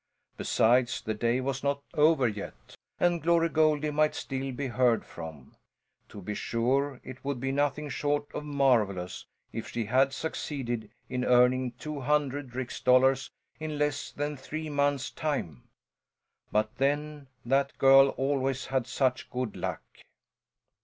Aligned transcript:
Besides, 0.35 0.99
the 1.03 1.13
day 1.13 1.41
was 1.41 1.63
not 1.63 1.83
over 1.93 2.27
yet, 2.27 2.73
and 2.99 3.21
Glory 3.21 3.49
Goldie 3.49 3.91
might 3.91 4.15
still 4.15 4.51
be 4.51 4.65
heard 4.65 5.05
from. 5.05 5.55
To 6.09 6.23
be 6.23 6.33
sure 6.33 6.99
it 7.03 7.23
would 7.23 7.39
be 7.39 7.51
nothing 7.51 7.87
short 7.87 8.25
of 8.33 8.43
marvellous 8.43 9.27
if 9.53 9.69
she 9.69 9.85
had 9.85 10.11
succeeded 10.11 10.89
in 11.07 11.23
earning 11.23 11.73
200 11.73 12.55
rix 12.55 12.79
dollars 12.81 13.29
in 13.59 13.77
less 13.77 14.11
than 14.11 14.35
three 14.37 14.69
months' 14.69 15.11
time: 15.11 15.69
but 16.51 16.75
then, 16.77 17.27
that 17.45 17.77
girl 17.77 18.09
always 18.17 18.65
had 18.65 18.87
such 18.87 19.29
good 19.29 19.55
luck. 19.55 19.83